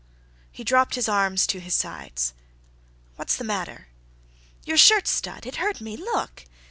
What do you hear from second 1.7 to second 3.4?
sides. "What's